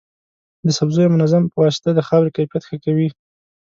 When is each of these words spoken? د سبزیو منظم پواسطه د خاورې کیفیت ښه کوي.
د 0.65 0.67
سبزیو 0.77 1.13
منظم 1.15 1.43
پواسطه 1.53 1.89
د 1.95 1.99
خاورې 2.07 2.33
کیفیت 2.37 2.63
ښه 2.69 2.77
کوي. 2.85 3.07